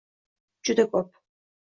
[0.69, 1.17] Juda ko'p